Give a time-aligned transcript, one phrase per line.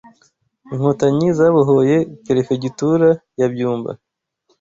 [0.73, 1.95] Inkotanyi zabohoye
[2.25, 3.09] Perefegitura
[3.39, 3.91] ya Byumba